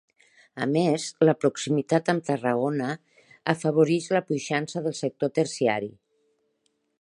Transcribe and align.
A 0.63 0.65
més, 0.75 1.03
la 1.29 1.35
proximitat 1.43 2.09
amb 2.13 2.25
Tarragona, 2.29 2.87
afavoreix 3.53 4.09
la 4.17 4.23
puixança 4.31 4.83
del 4.89 4.97
sector 5.03 5.33
terciari. 5.37 5.93